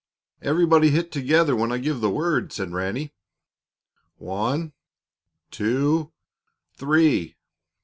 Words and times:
"Everybody 0.41 0.89
hit 0.89 1.11
together 1.11 1.55
when 1.55 1.71
I 1.71 1.77
give 1.77 2.01
the 2.01 2.09
word," 2.09 2.51
said 2.51 2.71
Ranny. 2.71 3.13
"One, 4.17 4.73
two 5.51 6.11
three!" 6.73 7.35